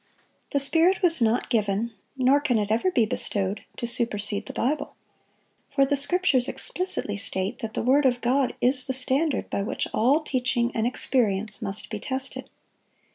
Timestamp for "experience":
10.87-11.61